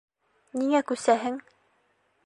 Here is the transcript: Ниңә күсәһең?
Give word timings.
Ниңә 0.61 0.81
күсәһең? 0.93 1.39